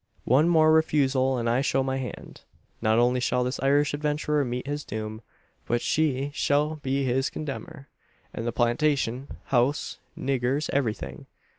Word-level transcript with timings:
One 0.25 0.49
more 0.49 0.73
refusal, 0.73 1.37
and 1.37 1.47
I 1.47 1.61
show 1.61 1.83
my 1.83 1.97
hand. 1.97 2.41
Not 2.81 2.97
only 2.97 3.19
shall 3.19 3.43
this 3.43 3.59
Irish 3.59 3.93
adventurer 3.93 4.43
meet 4.43 4.65
his 4.65 4.83
doom; 4.83 5.21
but 5.67 5.79
she 5.79 6.31
shall 6.33 6.77
be 6.81 7.03
his 7.03 7.29
condemner; 7.29 7.87
and 8.33 8.47
the 8.47 8.51
plantation, 8.51 9.27
house, 9.49 9.99
niggers, 10.17 10.71
everything 10.73 11.27